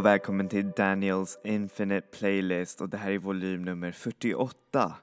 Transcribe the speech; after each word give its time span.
Och 0.00 0.06
välkommen 0.06 0.48
till 0.48 0.70
Daniels 0.70 1.38
Infinite 1.44 2.06
Playlist 2.18 2.80
och 2.80 2.88
det 2.88 2.96
här 2.96 3.10
är 3.10 3.18
volym 3.18 3.64
nummer 3.64 3.92
48. 3.92 4.94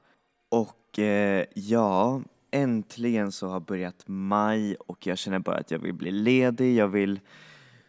Och 0.50 1.00
eh, 1.00 1.46
ja, 1.54 2.22
äntligen 2.52 3.32
så 3.32 3.48
har 3.48 3.60
börjat 3.60 4.04
maj 4.08 4.76
och 4.76 5.08
jag 5.08 5.18
känner 5.18 5.40
bara 5.40 5.56
att 5.58 5.72
jag 5.72 5.80
vill 5.80 5.94
bli 5.94 6.12
ledig, 6.12 6.76
jag 6.76 6.88
vill 6.88 7.20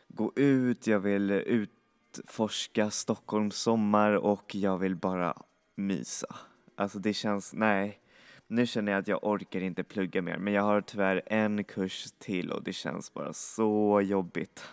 gå 0.08 0.32
ut, 0.36 0.86
jag 0.86 1.00
vill 1.00 1.30
utforska 1.30 2.90
Stockholms 2.90 3.56
sommar 3.56 4.12
och 4.12 4.54
jag 4.54 4.78
vill 4.78 4.96
bara 4.96 5.36
mysa. 5.74 6.36
Alltså 6.76 6.98
det 6.98 7.14
känns, 7.14 7.54
nej, 7.54 8.00
nu 8.46 8.66
känner 8.66 8.92
jag 8.92 8.98
att 8.98 9.08
jag 9.08 9.24
orkar 9.24 9.60
inte 9.60 9.84
plugga 9.84 10.22
mer 10.22 10.38
men 10.38 10.52
jag 10.52 10.62
har 10.62 10.80
tyvärr 10.80 11.22
en 11.26 11.64
kurs 11.64 12.06
till 12.18 12.52
och 12.52 12.62
det 12.62 12.72
känns 12.72 13.14
bara 13.14 13.32
så 13.32 14.00
jobbigt. 14.00 14.64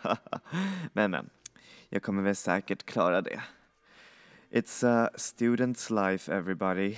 men 0.94 1.12
men, 1.12 1.30
jag 1.96 2.04
kommer 2.04 2.24
väl 2.24 2.36
säkert 2.36 2.86
klara 2.86 3.22
det. 3.22 3.42
It's 4.52 4.88
a 4.88 5.10
student's 5.18 6.10
life 6.10 6.34
everybody. 6.34 6.96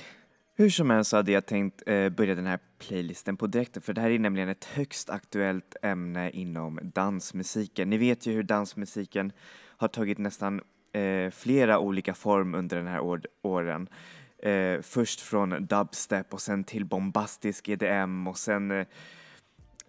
Hur 0.55 0.69
som 0.69 0.89
helst 0.89 1.09
så 1.09 1.17
hade 1.17 1.31
jag 1.31 1.45
tänkt 1.45 1.83
eh, 1.85 2.09
börja 2.09 2.35
den 2.35 2.45
här 2.45 2.59
playlisten 2.79 3.37
på 3.37 3.47
direkten 3.47 3.81
för 3.81 3.93
det 3.93 4.01
här 4.01 4.09
är 4.09 4.19
nämligen 4.19 4.49
ett 4.49 4.65
högst 4.65 5.09
aktuellt 5.09 5.75
ämne 5.81 6.31
inom 6.31 6.79
dansmusiken. 6.83 7.89
Ni 7.89 7.97
vet 7.97 8.25
ju 8.25 8.33
hur 8.33 8.43
dansmusiken 8.43 9.31
har 9.77 9.87
tagit 9.87 10.17
nästan 10.17 10.61
eh, 10.91 11.31
flera 11.31 11.79
olika 11.79 12.13
form 12.13 12.55
under 12.55 12.77
den 12.77 12.87
här 12.87 12.99
år 12.99 13.21
åren. 13.41 13.89
Eh, 14.37 14.81
först 14.81 15.21
från 15.21 15.65
dubstep 15.65 16.33
och 16.33 16.41
sen 16.41 16.63
till 16.63 16.85
bombastisk 16.85 17.69
EDM 17.69 18.27
och 18.27 18.37
sen 18.37 18.71
eh, 18.71 18.85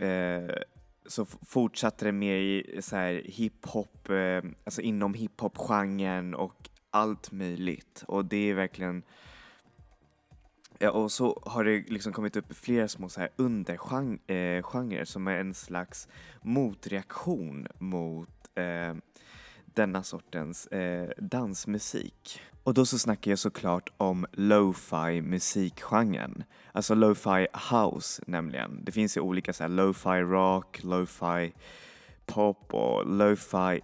eh 0.08 0.50
så 1.10 1.26
fortsatte 1.46 2.04
det 2.04 2.12
mer 2.12 2.34
i 2.34 2.78
så 2.82 2.96
här 2.96 3.22
hiphop, 3.24 4.10
eh, 4.10 4.42
alltså 4.64 4.80
inom 4.80 5.14
hiphop-genren 5.14 6.34
och 6.34 6.68
allt 6.90 7.32
möjligt. 7.32 8.04
Och 8.06 8.24
det 8.24 8.50
är 8.50 8.54
verkligen 8.54 9.02
Ja, 10.80 10.90
och 10.90 11.12
så 11.12 11.42
har 11.46 11.64
det 11.64 11.90
liksom 11.90 12.12
kommit 12.12 12.36
upp 12.36 12.56
flera 12.56 12.88
små 12.88 13.08
så 13.08 13.20
här 13.20 13.30
undergenrer 13.36 14.98
eh, 14.98 15.04
som 15.04 15.28
är 15.28 15.36
en 15.36 15.54
slags 15.54 16.08
motreaktion 16.42 17.66
mot 17.78 18.48
eh, 18.54 18.94
denna 19.78 20.02
sortens 20.02 20.66
eh, 20.66 21.10
dansmusik. 21.18 22.40
Och 22.62 22.74
då 22.74 22.86
så 22.86 22.98
snackar 22.98 23.30
jag 23.30 23.38
såklart 23.38 23.92
om 23.96 24.26
lo-fi 24.32 25.22
musikgenren. 25.22 26.44
Alltså 26.72 26.94
lo-fi 26.94 27.46
house 27.70 28.22
nämligen. 28.26 28.84
Det 28.84 28.92
finns 28.92 29.16
ju 29.16 29.20
olika 29.20 29.52
så 29.52 29.64
här 29.64 29.68
lo-fi 29.68 30.20
rock, 30.20 30.82
lo-fi 30.82 31.52
pop 32.26 32.74
och 32.74 33.06
lo-fi, 33.06 33.80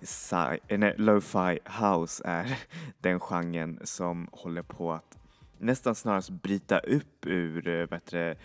eh, 0.68 0.78
nej, 0.78 0.94
lo-fi 0.96 1.58
house 1.64 2.22
är 2.26 2.58
den 3.00 3.20
genren 3.20 3.80
som 3.84 4.28
håller 4.32 4.62
på 4.62 4.92
att 4.92 5.18
nästan 5.58 5.94
snarast 5.94 6.30
bryta 6.30 6.78
upp 6.78 7.26
ur 7.26 7.68
eh, 7.68 7.86
bättre, 7.86 8.36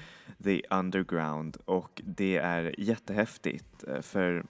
the 0.44 0.62
underground 0.70 1.58
och 1.66 2.02
det 2.06 2.38
är 2.38 2.76
jättehäftigt 2.78 3.84
eh, 3.88 4.02
för 4.02 4.46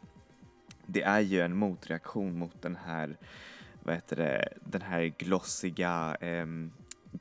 det 0.90 1.02
är 1.02 1.20
ju 1.20 1.42
en 1.42 1.56
motreaktion 1.56 2.38
mot 2.38 2.62
den 2.62 2.76
här, 2.76 3.18
vad 3.84 3.96
heter 3.96 4.16
det, 4.16 4.50
den 4.66 4.82
här 4.82 5.14
glossiga, 5.18 6.18
eh, 6.22 6.46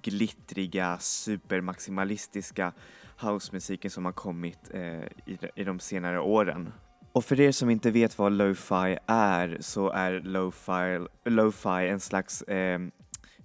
glittriga, 0.03 0.99
supermaximalistiska 0.99 2.73
housemusiken 3.17 3.91
som 3.91 4.05
har 4.05 4.13
kommit 4.13 4.71
eh, 4.75 5.03
i, 5.03 5.39
i 5.55 5.65
de 5.65 5.81
senare 5.81 6.21
åren. 6.21 6.73
Och 7.13 7.25
för 7.25 7.41
er 7.41 7.53
som 7.53 7.71
inte 7.71 7.91
vet 7.91 8.19
vad 8.19 8.33
lo-fi 8.33 8.99
är 9.07 9.59
så 9.61 9.91
är 9.91 10.21
lo-fi, 10.21 11.07
lo 11.25 11.53
en 11.67 12.01
slags 12.01 12.43
eh, 12.43 12.81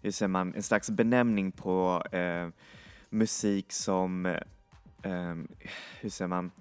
hur 0.04 0.12
säger 0.12 0.28
man, 0.28 0.56
en 0.56 0.64
slags 0.64 0.90
benämning 0.90 1.52
på 1.52 2.04
eh, 2.12 2.50
musik 3.10 3.72
som, 3.72 4.26
eh, 5.04 5.36
hur 6.00 6.10
säger 6.10 6.28
man, 6.28 6.52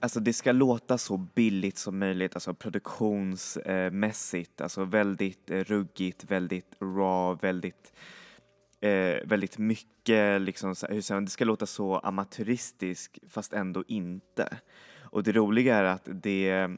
alltså 0.00 0.20
det 0.20 0.32
ska 0.32 0.52
låta 0.52 0.98
så 0.98 1.16
billigt 1.16 1.78
som 1.78 1.98
möjligt, 1.98 2.34
alltså 2.34 2.54
produktionsmässigt, 2.54 4.60
alltså 4.60 4.84
väldigt 4.84 5.50
eh, 5.50 5.58
ruggigt, 5.58 6.24
väldigt 6.24 6.76
raw, 6.80 7.48
väldigt 7.48 7.92
eh, 8.80 9.16
väldigt 9.24 9.58
mycket 9.58 10.40
liksom, 10.40 10.74
hur 10.88 11.14
man, 11.14 11.24
det 11.24 11.30
ska 11.30 11.44
låta 11.44 11.66
så 11.66 11.98
amatöristiskt 11.98 13.18
fast 13.28 13.52
ändå 13.52 13.84
inte. 13.86 14.58
Och 15.00 15.22
det 15.22 15.32
roliga 15.32 15.76
är 15.76 15.84
att 15.84 16.08
det 16.12 16.70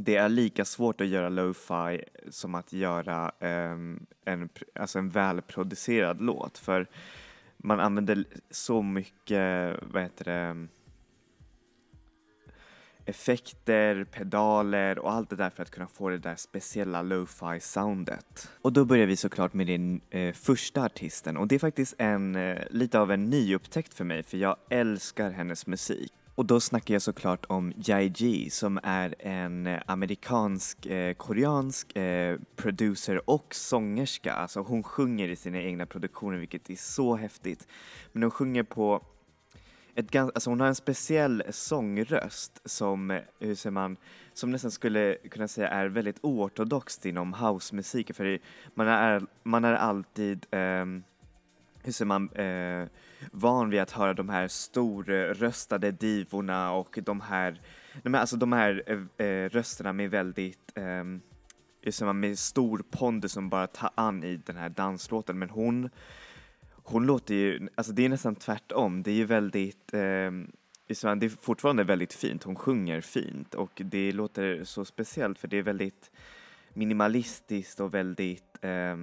det 0.00 0.16
är 0.16 0.28
lika 0.28 0.64
svårt 0.64 1.00
att 1.00 1.06
göra 1.06 1.28
lo-fi 1.28 2.04
som 2.30 2.54
att 2.54 2.72
göra 2.72 3.32
eh, 3.40 3.76
en, 4.24 4.48
alltså 4.74 4.98
en 4.98 5.08
välproducerad 5.08 6.20
låt 6.20 6.58
för 6.58 6.86
man 7.56 7.80
använder 7.80 8.24
så 8.50 8.82
mycket, 8.82 9.76
vad 9.82 10.02
heter 10.02 10.24
det, 10.24 10.66
effekter, 13.08 14.04
pedaler 14.04 14.98
och 14.98 15.12
allt 15.12 15.30
det 15.30 15.36
där 15.36 15.50
för 15.50 15.62
att 15.62 15.70
kunna 15.70 15.86
få 15.86 16.08
det 16.08 16.18
där 16.18 16.36
speciella 16.36 17.02
lo-fi 17.02 17.60
soundet. 17.60 18.50
Och 18.62 18.72
då 18.72 18.84
börjar 18.84 19.06
vi 19.06 19.16
såklart 19.16 19.54
med 19.54 19.66
den 19.66 20.00
eh, 20.10 20.32
första 20.32 20.82
artisten 20.82 21.36
och 21.36 21.48
det 21.48 21.54
är 21.54 21.58
faktiskt 21.58 21.94
en, 21.98 22.36
eh, 22.36 22.58
lite 22.70 23.00
av 23.00 23.12
en 23.12 23.24
nyupptäckt 23.24 23.94
för 23.94 24.04
mig 24.04 24.22
för 24.22 24.38
jag 24.38 24.56
älskar 24.70 25.30
hennes 25.30 25.66
musik. 25.66 26.12
Och 26.38 26.46
då 26.46 26.60
snackar 26.60 26.94
jag 26.94 27.02
såklart 27.02 27.46
om 27.48 27.72
Jai 27.76 28.50
som 28.50 28.80
är 28.82 29.14
en 29.18 29.66
eh, 29.66 29.80
amerikansk, 29.86 30.86
eh, 30.86 31.14
koreansk 31.14 31.96
eh, 31.96 32.38
producer 32.56 33.30
och 33.30 33.54
sångerska. 33.54 34.32
Alltså 34.32 34.60
hon 34.60 34.82
sjunger 34.82 35.28
i 35.28 35.36
sina 35.36 35.62
egna 35.62 35.86
produktioner 35.86 36.38
vilket 36.38 36.70
är 36.70 36.76
så 36.76 37.16
häftigt. 37.16 37.66
Men 38.12 38.22
hon 38.22 38.30
sjunger 38.30 38.62
på 38.62 39.02
ett 39.98 40.10
ganska, 40.10 40.34
alltså 40.34 40.50
hon 40.50 40.60
har 40.60 40.66
en 40.66 40.74
speciell 40.74 41.42
sångröst 41.50 42.60
som, 42.64 43.10
eh, 43.10 43.20
hur 43.40 43.54
säger 43.54 43.72
man, 43.72 43.96
som 44.32 44.50
nästan 44.50 44.70
skulle 44.70 45.14
kunna 45.14 45.48
säga 45.48 45.68
är 45.68 45.86
väldigt 45.86 46.18
oortodoxt 46.22 47.06
inom 47.06 47.34
housemusiken 47.34 48.14
för 48.14 48.38
man 48.74 48.88
är, 48.88 49.22
man 49.42 49.64
är 49.64 49.74
alltid 49.74 50.46
eh, 50.50 50.86
hur 51.82 51.92
säger 51.92 52.06
man, 52.06 52.30
eh, 52.30 52.88
van 53.32 53.70
vid 53.70 53.80
att 53.80 53.90
höra 53.90 54.14
de 54.14 54.28
här 54.28 54.48
storröstade 54.48 55.90
divorna 55.90 56.72
och 56.72 56.98
de 57.02 57.20
här, 57.20 57.60
de 58.02 58.14
här, 58.14 58.20
alltså 58.20 58.36
de 58.36 58.52
här 58.52 58.82
eh, 58.86 59.26
eh 59.26 59.48
rösterna 59.48 59.92
med 59.92 60.10
väldigt, 60.10 60.72
eh, 60.74 61.04
hur 61.82 61.90
säger 61.90 62.06
man, 62.06 62.20
med 62.20 62.38
stor 62.38 62.84
pondus 62.90 63.32
som 63.32 63.48
bara 63.48 63.66
tar 63.66 63.90
an 63.94 64.24
i 64.24 64.36
den 64.36 64.56
här 64.56 64.68
danslåten. 64.68 65.38
Men 65.38 65.50
hon, 65.50 65.90
hon 66.90 67.06
låter 67.06 67.34
ju, 67.34 67.68
alltså 67.74 67.92
det 67.92 68.04
är 68.04 68.08
nästan 68.08 68.34
tvärtom. 68.34 69.02
Det 69.02 69.10
är 69.10 69.14
ju 69.14 69.24
väldigt, 69.24 69.94
eh, 69.94 70.30
det 70.86 71.04
är 71.04 71.42
fortfarande 71.42 71.84
väldigt 71.84 72.12
fint. 72.12 72.42
Hon 72.42 72.56
sjunger 72.56 73.00
fint 73.00 73.54
och 73.54 73.82
det 73.84 74.12
låter 74.12 74.64
så 74.64 74.84
speciellt 74.84 75.38
för 75.38 75.48
det 75.48 75.58
är 75.58 75.62
väldigt 75.62 76.10
minimalistiskt 76.74 77.80
och 77.80 77.94
väldigt 77.94 78.58
eh, 78.60 78.96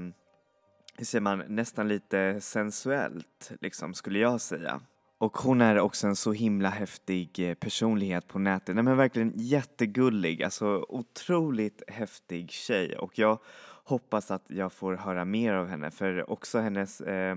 hur 0.97 1.05
säger 1.05 1.21
man, 1.21 1.43
nästan 1.47 1.87
lite 1.87 2.41
sensuellt 2.41 3.51
liksom 3.61 3.93
skulle 3.93 4.19
jag 4.19 4.41
säga. 4.41 4.81
Och 5.17 5.37
hon 5.37 5.61
är 5.61 5.79
också 5.79 6.07
en 6.07 6.15
så 6.15 6.31
himla 6.31 6.69
häftig 6.69 7.49
eh, 7.49 7.53
personlighet 7.53 8.27
på 8.27 8.39
nätet. 8.39 8.75
Nej 8.75 8.83
men 8.83 8.97
verkligen 8.97 9.33
jättegullig, 9.35 10.43
alltså 10.43 10.85
otroligt 10.89 11.83
häftig 11.87 12.51
tjej 12.51 12.97
och 12.97 13.19
jag 13.19 13.39
hoppas 13.83 14.31
att 14.31 14.43
jag 14.47 14.73
får 14.73 14.93
höra 14.93 15.25
mer 15.25 15.53
av 15.53 15.67
henne 15.67 15.91
för 15.91 16.29
också 16.29 16.59
hennes 16.59 17.01
eh, 17.01 17.35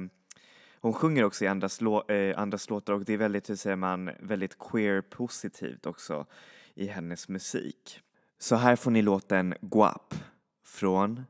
hon 0.81 0.93
sjunger 0.93 1.25
också 1.25 1.45
i 1.45 1.49
andras, 1.49 1.81
lå, 1.81 2.05
eh, 2.09 2.39
andras 2.39 2.71
låtar 2.71 2.93
och 2.93 3.05
det 3.05 3.13
är 3.13 3.17
väldigt, 3.17 3.51
hur 3.51 3.57
säger 3.57 3.77
man, 3.77 4.11
väldigt 4.21 4.59
queer-positivt 4.59 5.87
också 5.87 6.27
i 6.75 6.87
hennes 6.87 7.29
musik. 7.29 8.01
Så 8.39 8.57
här 8.57 8.77
får 8.77 8.91
ni 8.91 9.03
låten 9.03 9.55
Guap 9.61 10.15
från 10.67 11.25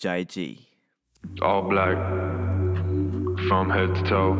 Jai 0.00 0.24
G. 0.24 0.56
All 1.42 1.68
black, 1.68 1.98
from 3.48 3.70
head 3.70 3.94
to 3.94 4.06
toe. 4.08 4.36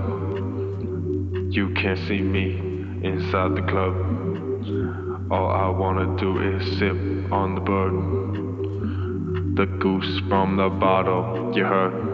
You 1.54 1.74
can't 1.74 2.08
see 2.08 2.22
me 2.22 2.46
inside 3.08 3.56
the 3.56 3.62
club. 3.62 3.94
All 5.30 5.50
I 5.50 5.78
wanna 5.78 6.16
do 6.16 6.40
is 6.42 6.78
sip 6.78 7.32
on 7.32 7.54
the 7.54 7.60
bird 7.60 8.42
The 9.54 9.66
goose 9.66 10.20
from 10.30 10.56
the 10.56 10.70
bottle, 10.70 11.52
you 11.54 11.64
heard. 11.64 12.11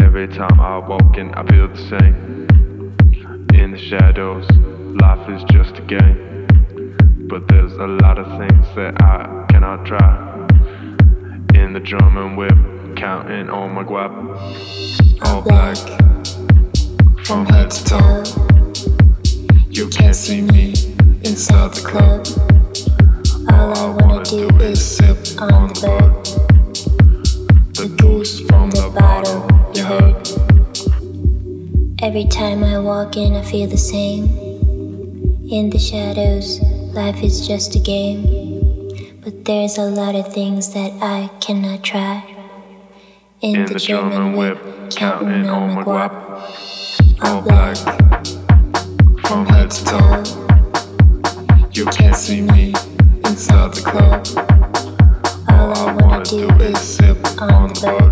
Every 0.00 0.28
time 0.28 0.60
I 0.60 0.78
walk 0.78 1.16
in, 1.18 1.34
I 1.34 1.44
feel 1.46 1.68
the 1.68 1.76
same. 1.76 2.46
In 3.54 3.72
the 3.72 3.78
shadows, 3.78 4.46
life 5.00 5.28
is 5.28 5.42
just 5.50 5.78
a 5.78 5.82
game. 5.82 6.46
But 7.28 7.48
there's 7.48 7.72
a 7.74 7.86
lot 7.86 8.18
of 8.18 8.26
things 8.38 8.66
that 8.76 9.02
I 9.02 9.46
cannot 9.50 9.84
try. 9.84 10.46
In 11.54 11.72
the 11.72 11.80
drum 11.80 12.16
and 12.16 12.36
whip 12.36 12.96
counting 12.96 13.50
on 13.50 13.72
my 13.72 13.84
guap. 13.84 14.12
All 15.24 15.42
black, 15.42 15.76
from 17.24 17.46
head 17.46 17.70
to 17.70 17.84
toe. 17.84 18.24
You 19.68 19.88
can't 19.88 20.16
see 20.16 20.42
me 20.42 20.74
inside 21.24 21.74
the 21.74 21.82
club. 21.84 22.26
All 23.50 23.76
I 23.76 23.88
wanna 24.02 24.24
do 24.24 24.48
is 24.58 24.80
sip 24.84 25.40
on 25.40 25.68
the 25.68 25.80
bird. 25.80 26.12
The 27.74 27.88
goose 27.96 28.40
from 28.40 28.70
the 28.70 28.90
bottle. 28.94 29.51
Every 32.02 32.24
time 32.24 32.64
I 32.64 32.80
walk 32.80 33.16
in, 33.16 33.36
I 33.36 33.42
feel 33.42 33.68
the 33.68 33.78
same. 33.78 34.24
In 35.48 35.70
the 35.70 35.78
shadows, 35.78 36.60
life 36.92 37.22
is 37.22 37.46
just 37.46 37.76
a 37.76 37.78
game. 37.78 39.20
But 39.22 39.44
there's 39.44 39.78
a 39.78 39.84
lot 39.84 40.16
of 40.16 40.34
things 40.34 40.74
that 40.74 40.92
I 41.00 41.30
cannot 41.38 41.84
try. 41.84 42.26
In, 43.40 43.66
the, 43.66 43.78
German 43.78 44.32
whip, 44.32 44.58
counting 44.90 45.48
on 45.48 45.76
my 45.76 45.84
guap. 45.84 46.12
All 47.22 47.40
black, 47.40 47.76
from 49.24 49.46
head 49.46 49.70
to 49.70 49.84
toe. 49.84 50.24
You 51.70 51.84
can't 51.86 52.16
see 52.16 52.40
me 52.40 52.74
inside 53.24 53.74
the 53.74 53.82
club. 53.86 54.26
All 55.48 55.72
I 55.72 55.92
wanna 56.02 56.24
do 56.24 56.50
is 56.64 56.80
sip 56.80 57.16
on 57.40 57.72
the 57.72 57.80
bird. 57.80 58.11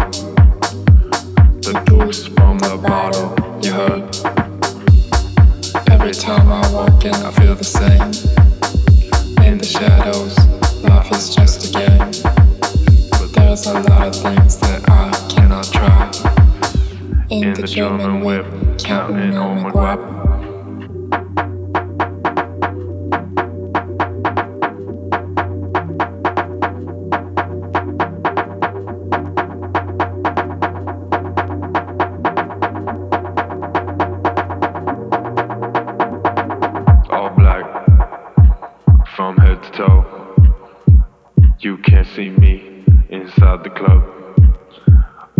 Inside 43.10 43.64
the 43.64 43.70
club. 43.70 44.02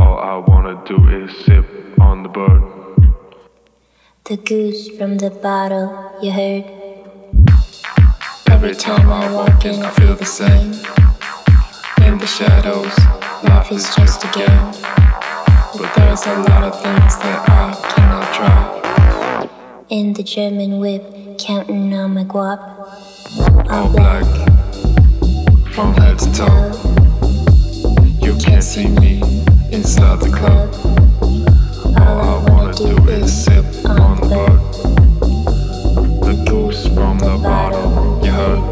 All 0.00 0.18
I 0.18 0.36
wanna 0.38 0.82
do 0.86 0.96
is 1.08 1.30
sip 1.44 1.66
on 2.00 2.22
the 2.24 2.28
bird. 2.28 2.62
The 4.24 4.36
goose 4.36 4.88
from 4.96 5.18
the 5.18 5.30
bottle, 5.30 6.18
you 6.20 6.32
heard. 6.32 6.64
Every 8.48 8.74
time 8.74 9.08
I 9.10 9.32
walk 9.32 9.64
in, 9.64 9.82
I 9.82 9.90
feel 9.90 10.16
the 10.16 10.24
same. 10.24 10.72
In 12.06 12.18
the 12.18 12.26
shadows, 12.26 12.96
life 13.44 13.70
is 13.70 13.84
just 13.94 14.24
a 14.24 14.30
game. 14.34 14.72
But 15.78 15.94
there's 15.94 16.26
a 16.26 16.36
lot 16.50 16.64
of 16.64 16.74
things 16.82 17.18
that 17.18 17.48
I 17.48 17.72
cannot 17.94 18.34
try. 18.34 19.48
In 19.88 20.12
the 20.12 20.24
German 20.24 20.80
whip, 20.80 21.38
counting 21.38 21.94
on 21.94 22.14
my 22.14 22.24
guap. 22.24 22.60
All 23.70 23.88
black 23.92 24.26
from 25.72 25.94
head 25.94 26.18
to 26.18 26.32
toe. 26.32 26.99
Can't 28.42 28.64
see 28.64 28.88
me 28.88 29.20
inside 29.70 30.20
the 30.20 30.30
club. 30.30 30.74
All 31.98 32.20
I 32.20 32.50
wanna 32.50 32.72
do 32.72 33.08
is 33.08 33.44
sip 33.44 33.64
on 33.88 34.20
the 34.20 34.26
bird. 34.28 34.60
The 36.24 36.34
goose 36.48 36.86
from 36.86 37.18
the 37.18 37.38
bottle, 37.42 38.20
you 38.24 38.32
heard. 38.32 38.62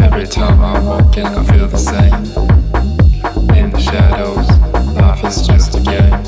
Every 0.00 0.26
time 0.26 0.60
I 0.62 0.80
walk 0.80 1.16
in, 1.16 1.26
I 1.26 1.44
feel 1.44 1.68
the 1.68 1.78
same. 1.78 2.14
In 3.56 3.70
the 3.70 3.80
shadows, 3.80 4.48
life 4.96 5.24
is 5.24 5.46
just 5.46 5.74
a 5.76 5.80
game. 5.80 6.21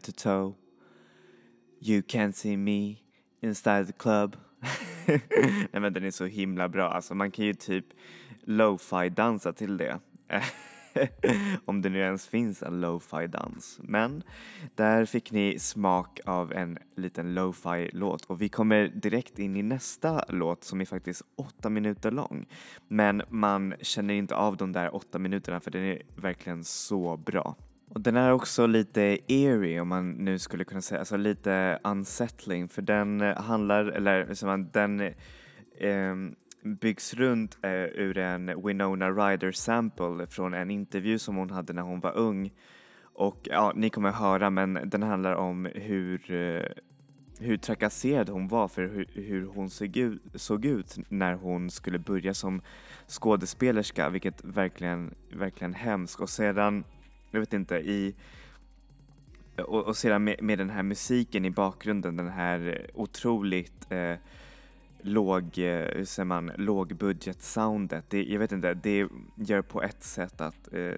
Head 0.00 0.04
to 0.04 0.12
toe. 0.12 0.54
You 1.80 2.02
can't 2.02 2.36
see 2.36 2.56
me 2.56 2.96
inside 3.42 3.86
the 3.86 3.92
club. 3.92 4.36
Nej 5.72 5.80
men 5.80 5.92
den 5.92 6.04
är 6.04 6.10
så 6.10 6.26
himla 6.26 6.68
bra, 6.68 6.90
alltså 6.90 7.14
man 7.14 7.30
kan 7.30 7.44
ju 7.44 7.54
typ 7.54 7.86
lo-fi 8.44 9.08
dansa 9.08 9.52
till 9.52 9.76
det. 9.76 10.00
Om 11.64 11.82
det 11.82 11.88
nu 11.88 11.98
ens 11.98 12.28
finns 12.28 12.62
en 12.62 12.80
lo-fi 12.80 13.26
dans. 13.26 13.80
Men 13.82 14.22
där 14.74 15.04
fick 15.04 15.32
ni 15.32 15.58
smak 15.58 16.20
av 16.24 16.52
en 16.52 16.78
liten 16.96 17.34
lo-fi 17.34 17.90
låt 17.92 18.24
och 18.24 18.42
vi 18.42 18.48
kommer 18.48 18.88
direkt 18.88 19.38
in 19.38 19.56
i 19.56 19.62
nästa 19.62 20.24
låt 20.28 20.64
som 20.64 20.80
är 20.80 20.84
faktiskt 20.84 21.22
åtta 21.36 21.70
minuter 21.70 22.10
lång. 22.10 22.46
Men 22.88 23.22
man 23.28 23.74
känner 23.80 24.14
inte 24.14 24.36
av 24.36 24.56
de 24.56 24.72
där 24.72 24.94
åtta 24.94 25.18
minuterna 25.18 25.60
för 25.60 25.70
den 25.70 25.82
är 25.82 26.02
verkligen 26.16 26.64
så 26.64 27.16
bra. 27.16 27.56
Och 27.94 28.00
den 28.00 28.16
är 28.16 28.32
också 28.32 28.66
lite 28.66 29.18
eerie 29.26 29.80
om 29.80 29.88
man 29.88 30.10
nu 30.10 30.38
skulle 30.38 30.64
kunna 30.64 30.80
säga, 30.80 30.98
alltså 30.98 31.16
lite 31.16 31.78
unsettling 31.84 32.68
för 32.68 32.82
den 32.82 33.20
eh, 33.20 33.42
handlar, 33.42 33.84
eller 33.84 34.34
så 34.34 34.46
man, 34.46 34.70
den 34.72 35.00
eh, 35.00 36.14
byggs 36.62 37.14
runt 37.14 37.58
eh, 37.62 37.84
ur 37.84 38.18
en 38.18 38.62
Winona 38.66 39.10
Ryder 39.10 39.52
sample 39.52 40.26
från 40.26 40.54
en 40.54 40.70
intervju 40.70 41.18
som 41.18 41.36
hon 41.36 41.50
hade 41.50 41.72
när 41.72 41.82
hon 41.82 42.00
var 42.00 42.16
ung. 42.16 42.52
Och 43.02 43.38
ja, 43.42 43.72
ni 43.76 43.90
kommer 43.90 44.10
höra 44.10 44.50
men 44.50 44.78
den 44.84 45.02
handlar 45.02 45.34
om 45.34 45.68
hur, 45.74 46.30
eh, 46.30 46.64
hur 47.38 47.56
trakasserad 47.56 48.28
hon 48.28 48.48
var 48.48 48.68
för 48.68 48.82
hur, 48.82 49.06
hur 49.14 49.46
hon 49.46 49.70
såg 49.70 49.96
ut, 49.96 50.22
såg 50.34 50.64
ut 50.64 50.98
när 51.08 51.34
hon 51.34 51.70
skulle 51.70 51.98
börja 51.98 52.34
som 52.34 52.62
skådespelerska, 53.08 54.08
vilket 54.08 54.44
verkligen, 54.44 55.14
verkligen 55.32 55.74
hemskt. 55.74 56.20
Och 56.20 56.30
sedan, 56.30 56.84
jag 57.30 57.40
vet 57.40 57.52
inte, 57.52 57.74
i 57.76 58.14
och, 59.56 59.84
och 59.86 59.96
sedan 59.96 60.24
med, 60.24 60.42
med 60.42 60.58
den 60.58 60.70
här 60.70 60.82
musiken 60.82 61.44
i 61.44 61.50
bakgrunden, 61.50 62.16
den 62.16 62.28
här 62.28 62.86
otroligt 62.94 63.92
eh, 63.92 64.14
låg, 65.02 65.42
eh, 65.58 65.96
hur 65.96 66.04
säger 66.04 66.24
man, 66.24 66.50
lågbudget-soundet. 66.56 68.12
Jag 68.12 68.38
vet 68.38 68.52
inte, 68.52 68.74
det 68.74 69.08
gör 69.34 69.62
på 69.62 69.82
ett 69.82 70.02
sätt 70.02 70.40
att 70.40 70.72
eh, 70.72 70.92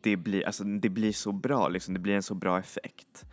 det, 0.00 0.16
blir, 0.16 0.46
alltså, 0.46 0.64
det 0.64 0.88
blir 0.88 1.12
så 1.12 1.32
bra, 1.32 1.68
liksom, 1.68 1.94
det 1.94 2.00
blir 2.00 2.14
en 2.14 2.22
så 2.22 2.34
bra 2.34 2.58
effekt. 2.58 3.24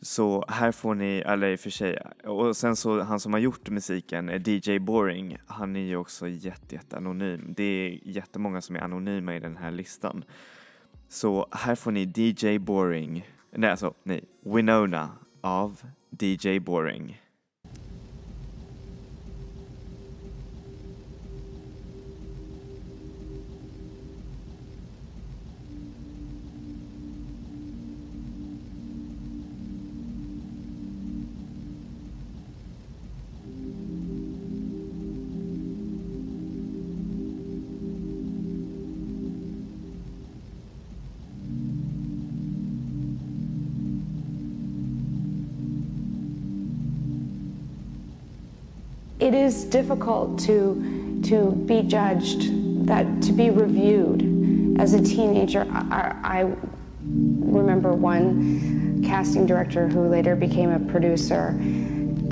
Så 0.00 0.44
här 0.48 0.72
får 0.72 0.94
ni, 0.94 1.18
eller 1.18 1.48
i 1.48 1.56
och 1.56 1.60
för 1.60 1.70
sig, 1.70 1.98
och 2.24 2.56
sen 2.56 2.76
så 2.76 3.02
han 3.02 3.20
som 3.20 3.32
har 3.32 3.40
gjort 3.40 3.70
musiken, 3.70 4.28
eh, 4.28 4.48
DJ 4.48 4.78
Boring, 4.78 5.38
han 5.46 5.76
är 5.76 5.80
ju 5.80 5.96
också 5.96 6.28
jätte, 6.28 6.74
jätte 6.74 6.96
anonym. 6.96 7.54
Det 7.56 7.62
är 7.64 7.98
jättemånga 8.02 8.60
som 8.60 8.76
är 8.76 8.80
anonyma 8.80 9.36
i 9.36 9.40
den 9.40 9.56
här 9.56 9.70
listan. 9.70 10.24
Så 11.08 11.46
här 11.50 11.74
får 11.74 11.90
ni 11.90 12.12
DJ 12.16 12.58
Boring, 12.58 13.28
nej 13.50 13.70
alltså, 13.70 13.94
nej, 14.02 14.24
Winona 14.44 15.10
av 15.40 15.80
DJ 16.20 16.58
Boring. 16.58 17.22
Is 49.46 49.64
difficult 49.64 50.38
to 50.40 51.20
to 51.24 51.52
be 51.66 51.82
judged, 51.82 52.86
that 52.86 53.22
to 53.22 53.32
be 53.32 53.48
reviewed. 53.50 54.78
As 54.78 54.92
a 54.92 55.02
teenager, 55.02 55.66
I, 55.70 56.14
I 56.22 56.52
remember 57.00 57.92
one 57.94 59.02
casting 59.02 59.46
director 59.46 59.88
who 59.88 60.08
later 60.08 60.36
became 60.36 60.70
a 60.70 60.78
producer. 60.78 61.48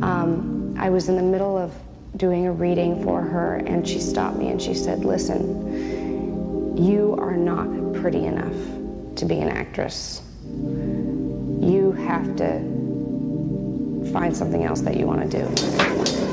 Um, 0.02 0.76
I 0.78 0.90
was 0.90 1.08
in 1.08 1.16
the 1.16 1.22
middle 1.22 1.56
of 1.56 1.72
doing 2.16 2.46
a 2.46 2.52
reading 2.52 3.02
for 3.02 3.22
her, 3.22 3.56
and 3.56 3.88
she 3.88 4.00
stopped 4.00 4.36
me 4.36 4.48
and 4.50 4.60
she 4.60 4.74
said, 4.74 5.04
"Listen, 5.04 6.76
you 6.76 7.16
are 7.18 7.36
not 7.36 7.94
pretty 7.94 8.26
enough 8.26 9.16
to 9.16 9.24
be 9.24 9.38
an 9.38 9.48
actress. 9.48 10.20
You 10.52 11.96
have 12.06 12.36
to." 12.36 12.74
Find 14.12 14.36
something 14.36 14.64
else 14.64 14.82
that 14.82 14.98
you 14.98 15.06
want 15.06 15.28
to 15.28 15.38
do. 15.38 16.23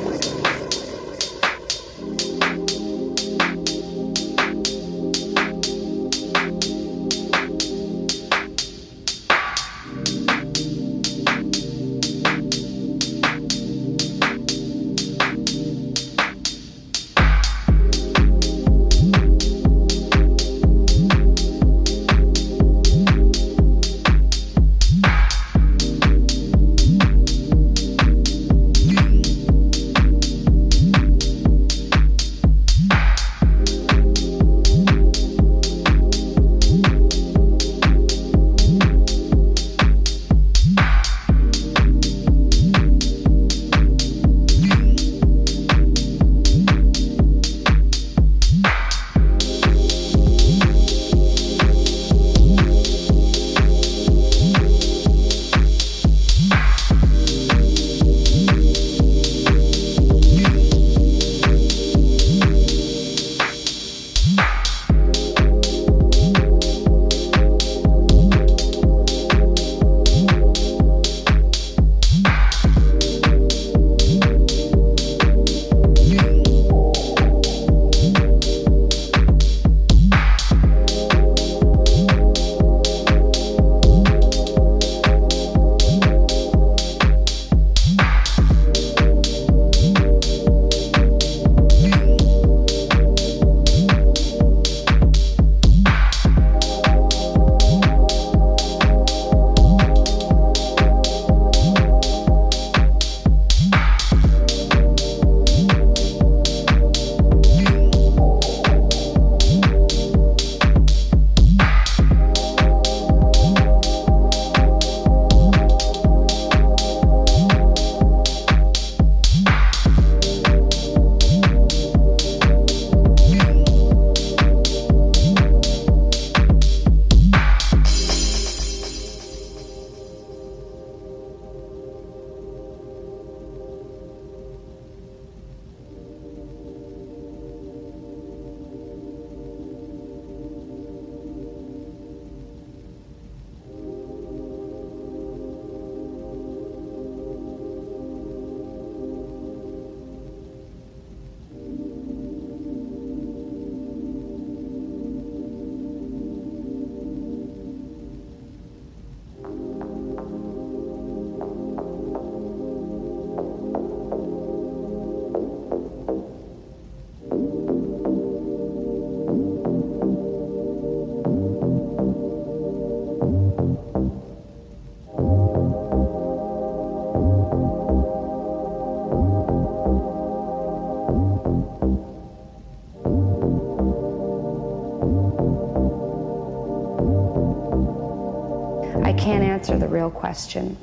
Answer 189.62 189.78
the 189.78 189.88
real 189.88 190.10
question. 190.10 190.76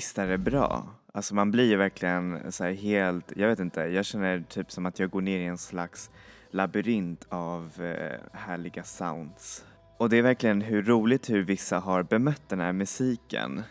Visst 0.00 0.18
är 0.18 0.26
det 0.26 0.38
bra? 0.38 0.86
Alltså 1.12 1.34
man 1.34 1.50
blir 1.50 1.70
ju 1.70 1.76
verkligen 1.76 2.52
så 2.52 2.64
här 2.64 2.72
helt, 2.72 3.32
jag 3.36 3.48
vet 3.48 3.58
inte, 3.58 3.80
jag 3.80 4.04
känner 4.04 4.44
typ 4.48 4.72
som 4.72 4.86
att 4.86 4.98
jag 4.98 5.10
går 5.10 5.20
ner 5.20 5.38
i 5.38 5.44
en 5.44 5.58
slags 5.58 6.10
labyrint 6.50 7.26
av 7.28 7.72
eh, 7.80 8.38
härliga 8.38 8.84
sounds. 8.84 9.64
Och 9.98 10.10
det 10.10 10.16
är 10.16 10.22
verkligen 10.22 10.60
hur 10.60 10.82
roligt 10.82 11.30
hur 11.30 11.42
vissa 11.42 11.78
har 11.78 12.02
bemött 12.02 12.48
den 12.48 12.60
här 12.60 12.72
musiken. 12.72 13.62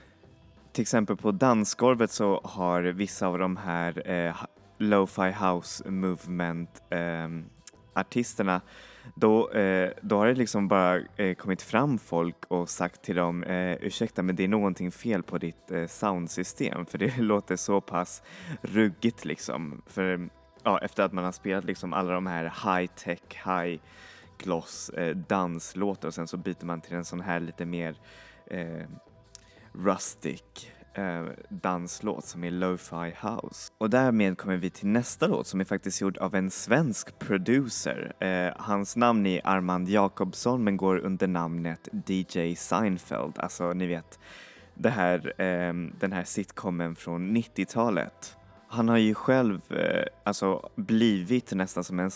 Till 0.72 0.82
exempel 0.82 1.18
på 1.18 1.32
dansgolvet 1.32 2.12
så 2.12 2.42
har 2.44 2.82
vissa 2.82 3.28
av 3.28 3.39
de 3.39 3.58
här 3.58 4.12
eh, 4.12 4.36
lo-fi 4.78 5.32
house 5.32 5.89
movement 5.89 6.82
eh, 6.89 7.30
artisterna 7.94 8.62
då, 9.15 9.52
eh, 9.52 9.89
då 10.02 10.17
har 10.17 10.28
det 10.28 10.36
liksom 10.36 10.67
bara 10.67 11.02
eh, 11.15 11.36
kommit 11.36 11.62
fram 11.62 11.98
folk 11.98 12.45
och 12.48 12.69
sagt 12.69 13.02
till 13.02 13.15
dem 13.15 13.43
eh, 13.43 13.74
ursäkta 13.74 14.22
men 14.22 14.36
det 14.36 14.43
är 14.43 14.48
någonting 14.48 14.91
fel 14.91 15.24
på 15.24 15.38
ditt 15.38 15.72
eh, 15.72 15.88
soundsystem 15.88 16.86
för 16.86 16.98
det 16.98 17.17
låter 17.22 17.56
så 17.56 17.82
pass 17.82 18.24
ruggigt 18.62 19.26
liksom. 19.26 19.82
För 19.88 20.30
ja, 20.63 20.80
efter 20.80 21.04
att 21.04 21.13
man 21.13 21.24
har 21.24 21.32
spelat 21.32 21.65
liksom 21.65 21.93
alla 21.93 22.13
de 22.13 22.28
här 22.28 22.43
high 22.43 22.91
tech, 22.95 23.45
high 23.45 23.80
gloss 24.38 24.89
eh, 24.89 25.15
danslåtar 25.15 26.08
och 26.08 26.13
sen 26.13 26.28
så 26.28 26.38
byter 26.38 26.65
man 26.65 26.82
till 26.82 26.93
en 26.93 27.06
sån 27.06 27.22
här 27.22 27.39
lite 27.39 27.65
mer 27.65 27.95
eh, 28.48 28.86
rustic 29.74 30.69
eh, 30.93 31.25
danslåt 31.49 32.25
som 32.25 32.43
är 32.43 32.52
Lo-Fi 32.52 33.15
House. 33.21 33.71
Och 33.78 33.89
därmed 33.89 34.38
kommer 34.38 34.58
vi 34.58 34.69
till 34.69 34.88
nästa 34.88 35.28
låt 35.28 35.47
som 35.47 35.60
är 35.62 35.65
faktiskt 35.65 36.02
gjord 36.02 36.17
av 36.17 36.36
en 36.36 36.52
svensk 36.52 37.19
producer. 37.19 38.13
Eh, 38.19 38.54
hans 38.58 38.95
namn 38.95 39.25
är 39.25 39.41
Armand 39.43 39.89
Jakobsson 39.89 40.63
men 40.63 40.78
går 40.78 40.97
under 40.97 41.28
namnet 41.28 41.89
DJ 42.08 42.56
Seinfeld, 42.56 43.39
alltså 43.39 43.73
ni 43.73 43.88
vet 43.88 44.19
det 44.73 44.89
här, 44.89 45.41
eh, 45.41 45.73
den 45.99 46.12
här 46.12 46.23
sitcomen 46.23 46.95
från 46.95 47.38
90-talet. 47.38 48.36
Han 48.71 48.89
har 48.89 48.97
ju 48.97 49.13
själv 49.13 49.62
eh, 49.69 50.06
alltså 50.23 50.69
blivit 50.75 51.52
nästan 51.52 51.84
som 51.84 51.99
en 51.99 52.12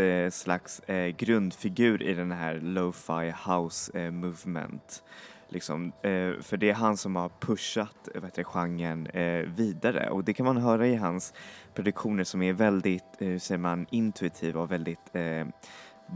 eh, 0.00 0.30
slags 0.30 0.80
eh, 0.80 1.16
grundfigur 1.16 2.02
i 2.02 2.14
den 2.14 2.32
här 2.32 2.60
lo-fi 2.60 3.34
house 3.46 3.98
eh, 3.98 4.10
movement. 4.10 5.02
Liksom, 5.48 5.92
eh, 6.02 6.40
för 6.40 6.56
det 6.56 6.70
är 6.70 6.74
han 6.74 6.96
som 6.96 7.16
har 7.16 7.28
pushat 7.40 8.08
eh, 8.14 8.20
vet 8.20 8.34
du, 8.34 8.44
genren 8.44 9.06
eh, 9.06 9.48
vidare 9.56 10.10
och 10.10 10.24
det 10.24 10.34
kan 10.34 10.46
man 10.46 10.56
höra 10.56 10.86
i 10.86 10.96
hans 10.96 11.34
produktioner 11.74 12.24
som 12.24 12.42
är 12.42 12.52
väldigt, 12.52 13.04
eh, 13.18 13.28
hur 13.28 13.38
säger 13.38 13.58
man, 13.58 13.86
intuitiva 13.90 14.60
och 14.60 14.72
väldigt 14.72 15.14
eh, 15.14 15.46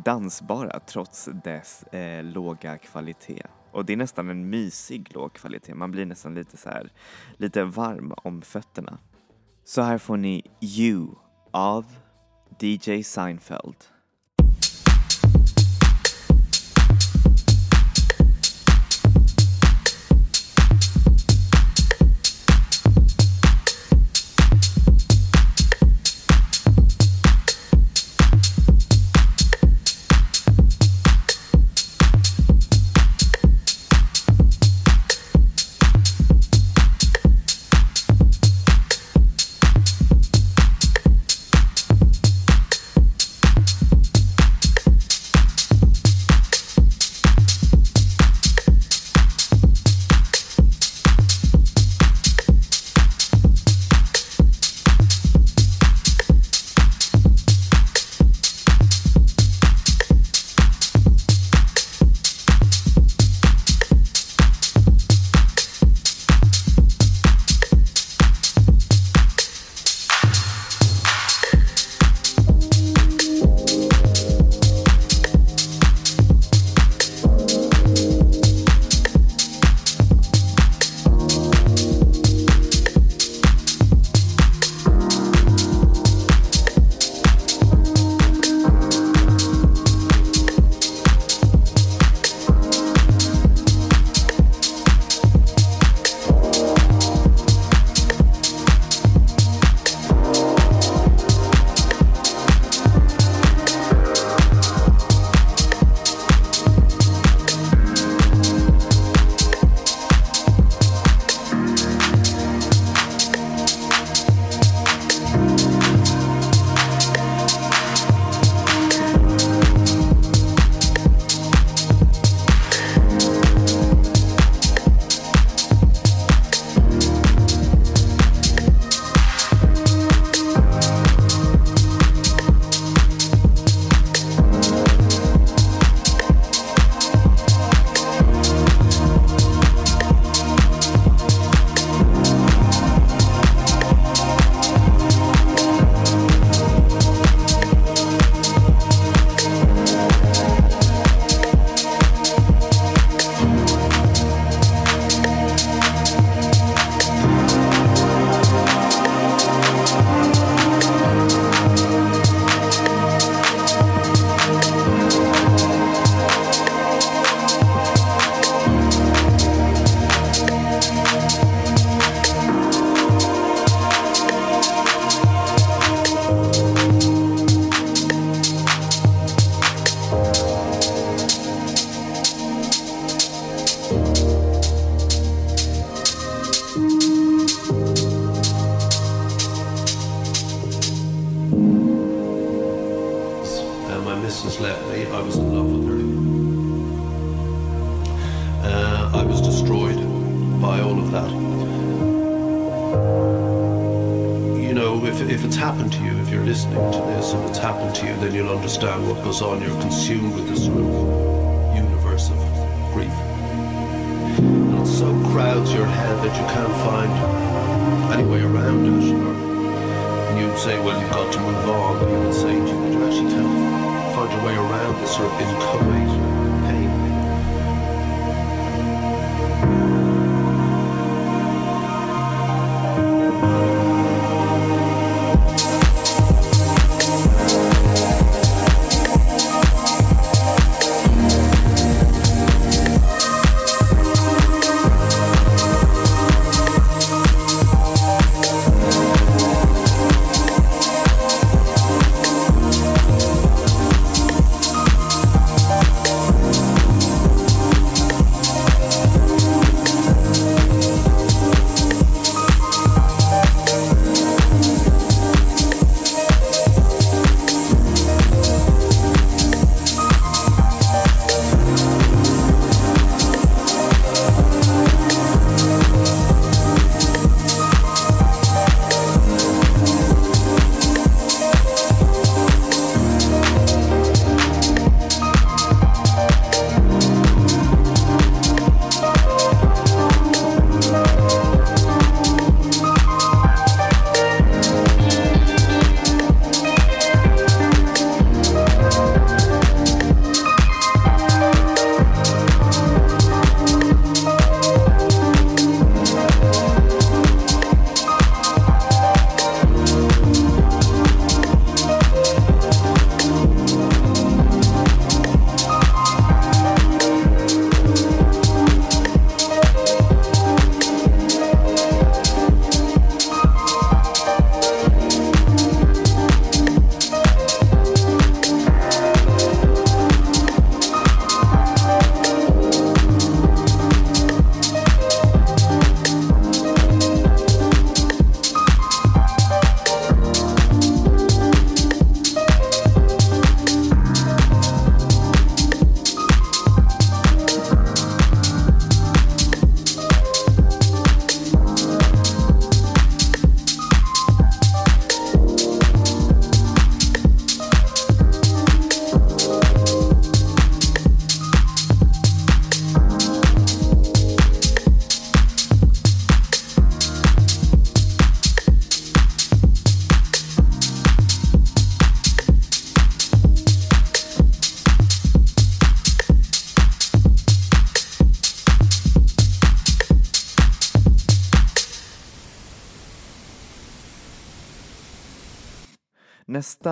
dansbara 0.05 0.81
trots 0.81 1.29
dess 1.45 1.83
eh, 1.83 2.25
låga 2.25 2.79
kvalitet. 2.79 3.43
Och 3.71 3.85
det 3.85 3.93
är 3.93 3.97
nästan 3.97 4.29
en 4.29 4.51
mysig 4.51 5.15
låg 5.15 5.33
kvalitet, 5.33 5.75
man 5.75 5.91
blir 5.91 6.07
nästan 6.07 6.35
lite 6.35 6.57
så 6.57 6.69
här, 6.69 6.93
lite 7.37 7.65
varm 7.65 8.15
om 8.17 8.43
fötterna. 8.43 8.99
Så 9.65 9.83
här 9.83 9.99
får 9.99 10.17
ni 10.17 10.43
You 10.61 11.09
av 11.51 11.87
DJ 12.61 13.03
Seinfeld. 13.03 13.77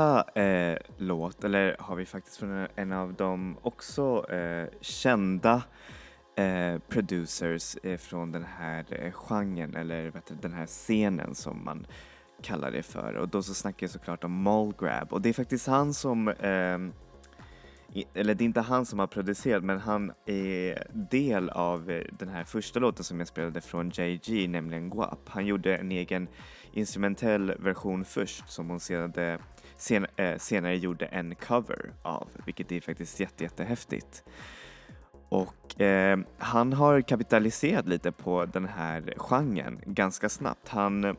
Nästa 0.01 0.41
eh, 0.41 0.77
låt, 0.99 1.45
eller 1.45 1.77
har 1.79 1.97
vi 1.97 2.07
faktiskt 2.07 2.37
från 2.37 2.67
en 2.77 2.93
av 2.93 3.15
de 3.15 3.57
också 3.63 4.31
eh, 4.33 4.69
kända 4.81 5.63
eh, 6.37 6.79
producers 6.89 7.77
eh, 7.83 7.97
från 7.99 8.33
den 8.33 8.45
här 8.45 8.85
eh, 8.91 9.13
genren, 9.13 9.77
eller 9.77 10.11
vet 10.11 10.27
du, 10.27 10.35
den 10.35 10.53
här 10.53 10.67
scenen 10.67 11.35
som 11.35 11.65
man 11.65 11.87
kallar 12.43 12.71
det 12.71 12.83
för. 12.83 13.15
Och 13.15 13.29
då 13.29 13.43
så 13.43 13.55
snackar 13.55 13.85
jag 13.85 13.91
såklart 13.91 14.25
om 14.25 14.43
Mallgrab 14.43 15.13
och 15.13 15.23
det 15.23 15.29
är 15.29 15.33
faktiskt 15.33 15.67
han 15.67 15.95
som 15.95 16.29
ehm, 16.29 16.93
i- 17.93 18.05
eller 18.15 18.35
det 18.35 18.45
är 18.45 18.47
inte 18.47 18.61
han 18.61 18.87
som 18.87 18.99
har 18.99 19.07
producerat 19.07 19.65
men 19.65 19.79
han 19.81 20.13
är 20.27 20.87
del 21.11 21.51
av 21.51 21.91
eh, 21.91 22.03
den 22.19 22.29
här 22.29 22.45
första 22.45 22.79
låten 22.81 23.05
som 23.05 23.19
jag 23.19 23.29
spelade 23.29 23.61
från 23.61 23.91
JG, 23.91 24.49
nämligen 24.49 24.91
Guap. 24.91 25.29
Han 25.29 25.47
gjorde 25.47 25.77
en 25.77 25.93
egen 25.93 26.29
instrumentell 26.73 27.55
version 27.59 28.05
först 28.05 28.49
som 28.51 28.69
hon 28.69 28.81
senare, 28.81 29.33
eh, 29.33 29.41
sen, 29.81 30.07
eh, 30.16 30.38
senare 30.38 30.77
gjorde 30.77 31.07
en 31.07 31.35
cover 31.35 31.93
av, 32.03 32.29
vilket 32.45 32.73
är 32.73 32.81
faktiskt 32.81 33.21
jätte, 33.21 33.45
jättehäftigt. 33.45 34.25
Och 35.29 35.81
eh, 35.81 36.19
han 36.38 36.73
har 36.73 37.01
kapitaliserat 37.01 37.88
lite 37.88 38.12
på 38.12 38.45
den 38.45 38.64
här 38.66 39.14
genren 39.16 39.81
ganska 39.87 40.29
snabbt. 40.29 40.69
Han 40.69 41.05
eh, 41.05 41.14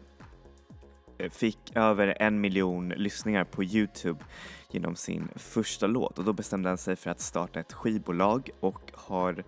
fick 1.30 1.76
över 1.76 2.17
en 2.19 2.41
miljon 2.41 2.89
lyssningar 2.89 3.43
på 3.43 3.63
Youtube 3.63 4.24
genom 4.71 4.95
sin 4.95 5.28
första 5.36 5.88
låt 5.88 6.19
och 6.19 6.26
då 6.26 6.34
bestämde 6.34 6.69
han 6.69 6.78
sig 6.78 6.95
för 6.95 7.10
att 7.10 7.19
starta 7.19 7.60
ett 7.60 7.74
skivbolag 7.74 8.50
och 8.60 8.91
har 8.93 9.43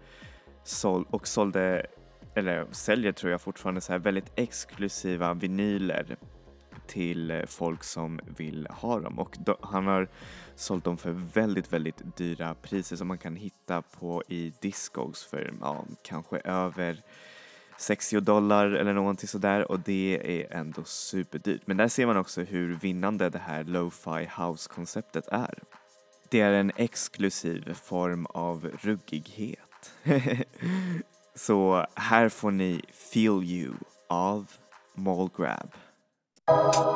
såld, 0.63 1.07
och 1.09 1.27
sålde, 1.27 1.85
eller 2.35 2.65
säljer 2.71 3.11
tror 3.11 3.31
jag 3.31 3.41
fortfarande 3.41 3.81
så 3.81 3.91
här 3.91 3.99
väldigt 3.99 4.31
exklusiva 4.35 5.33
vinyler 5.33 6.17
till 6.93 7.31
eh, 7.31 7.45
folk 7.45 7.83
som 7.83 8.19
vill 8.37 8.67
ha 8.69 8.99
dem 8.99 9.19
och 9.19 9.37
då, 9.39 9.57
han 9.61 9.87
har 9.87 10.07
sålt 10.55 10.83
dem 10.83 10.97
för 10.97 11.11
väldigt, 11.11 11.73
väldigt 11.73 12.17
dyra 12.17 12.55
priser 12.55 12.95
som 12.95 13.07
man 13.07 13.17
kan 13.17 13.35
hitta 13.35 13.81
på 13.81 14.23
i 14.27 14.53
discogs 14.61 15.23
för 15.23 15.53
ja, 15.61 15.85
kanske 16.03 16.37
över 16.37 17.01
60 17.77 18.19
dollar 18.19 18.71
eller 18.71 18.93
någonting 18.93 19.27
sådär 19.27 19.71
och 19.71 19.79
det 19.79 20.21
är 20.23 20.57
ändå 20.57 20.83
superdyrt. 20.83 21.61
Men 21.65 21.77
där 21.77 21.87
ser 21.87 22.05
man 22.05 22.17
också 22.17 22.41
hur 22.41 22.75
vinnande 22.75 23.29
det 23.29 23.39
här 23.39 23.63
lo-fi 23.63 24.29
house-konceptet 24.37 25.27
är. 25.27 25.59
Det 26.29 26.39
är 26.39 26.53
en 26.53 26.71
exklusiv 26.75 27.73
form 27.73 28.25
av 28.25 28.69
ruggighet. 28.81 29.93
Så 31.35 31.85
här 31.95 32.29
får 32.29 32.51
ni 32.51 32.81
Feel 33.13 33.43
You 33.43 33.73
av 34.09 34.51
Mallgrab. 34.95 35.71
I 36.45 36.93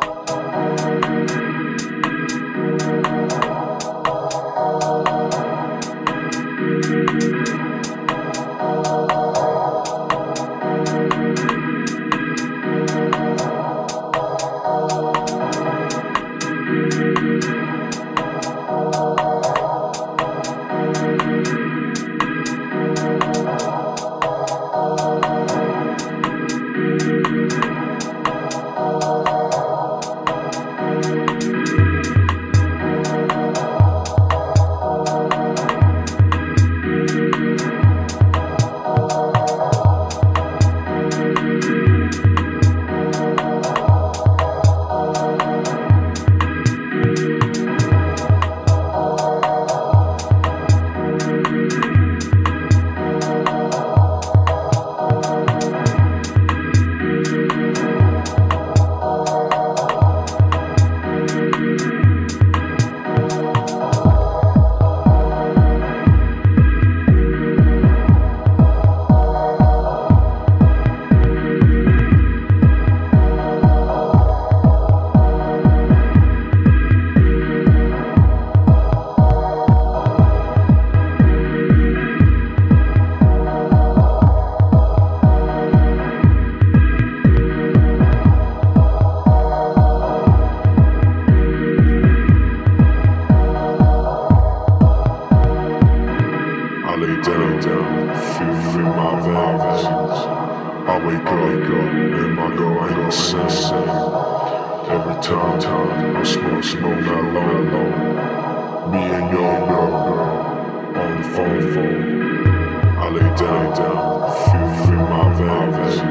I 113.07 113.09
lay 113.09 113.21
down, 113.37 113.73
down, 113.73 114.29
feel 114.43 114.91
in 114.91 114.99
my 115.07 115.33
veins. 115.37 116.01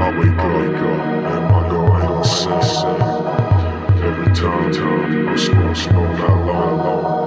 I 0.00 0.16
wake 0.16 0.38
up, 0.38 0.78
and 1.32 1.44
my 1.50 1.68
girl 1.68 1.98
ain't 2.00 2.24
same. 2.24 3.02
Every 4.04 4.32
time, 4.32 4.70
time 4.70 5.28
I 5.28 5.36
smoke, 5.36 5.74
smoke 5.74 6.18
low, 6.20 6.76
low. 6.76 7.25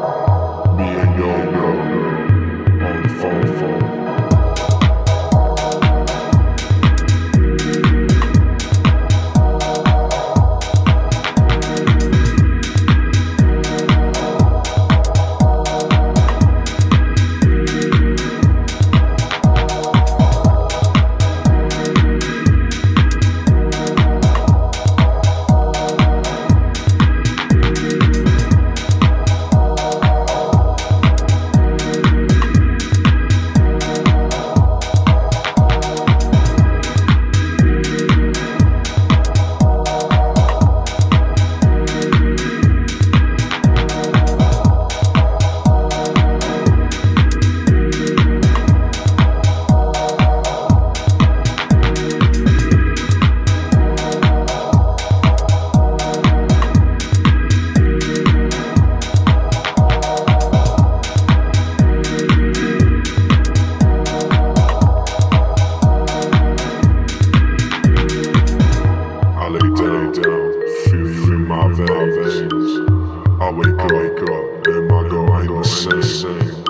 Same. 76.10 76.66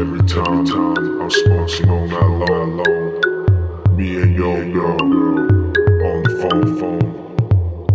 Every 0.00 0.20
time, 0.20 0.64
time 0.64 1.22
I 1.22 1.28
smoke, 1.28 1.68
smoke 1.68 2.10
that 2.10 2.28
low, 2.40 2.64
low. 2.78 3.94
Me 3.96 4.22
and 4.22 4.34
your 4.36 4.64
girl 4.72 5.02
on 5.02 6.22
the 6.22 6.30
phone, 6.40 6.78
phone. 6.78 7.08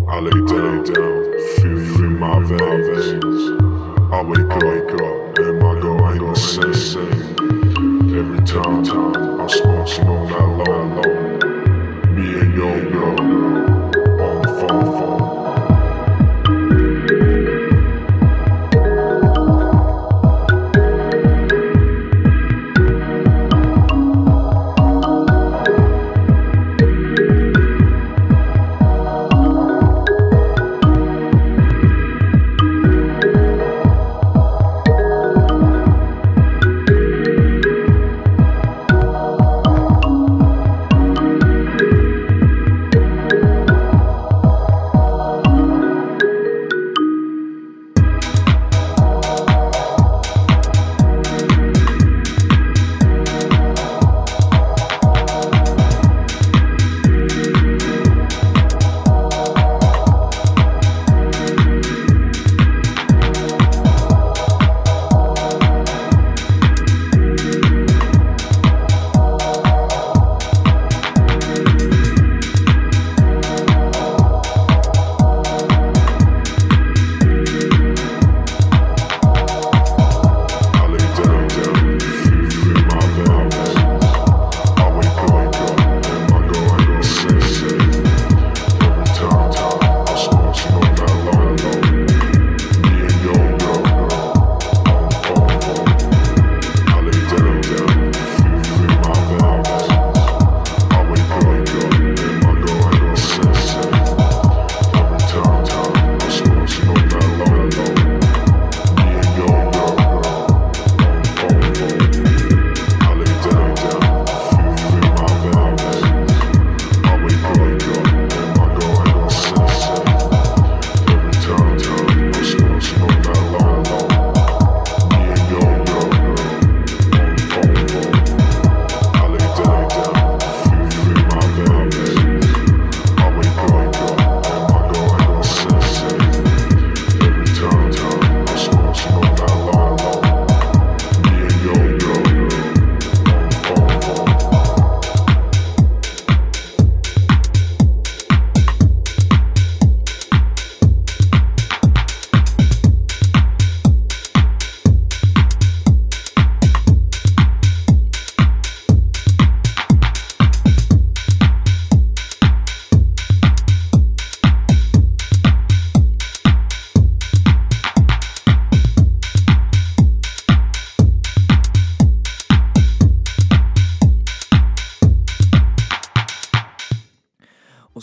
I 0.09 0.19
lay 0.19 0.41
down, 0.45 0.83
feel 1.55 1.79
you 1.79 2.05
in 2.05 2.19
my 2.19 2.39
veins. 2.43 3.61
I 4.11 4.21
wake 4.23 4.51
up, 4.51 4.63
wake 4.63 4.93
up, 5.01 5.39
and 5.39 5.59
my 5.61 5.79
girl 5.79 6.11
ain't 6.11 6.23
insane. 6.23 7.13
Every 8.15 8.39
time, 8.45 8.83
time 8.83 9.41
I 9.41 9.47
smoke, 9.47 9.87
smoke 9.87 10.29
that 10.29 10.47
long, 10.67 10.95
long. 10.97 12.15
Me 12.15 12.39
and 12.41 12.53
your 12.53 12.91
girl, 12.91 13.19
on 13.21 13.46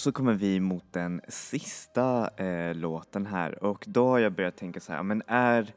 så 0.04 0.12
kommer 0.12 0.34
vi 0.34 0.60
mot 0.60 0.84
den 0.90 1.20
sista 1.28 2.30
eh, 2.36 2.74
låten 2.74 3.26
här 3.26 3.64
och 3.64 3.84
då 3.88 4.08
har 4.08 4.18
jag 4.18 4.32
börjat 4.32 4.56
tänka 4.56 4.80
så 4.80 4.92
här, 4.92 5.02
men 5.02 5.22
är 5.26 5.72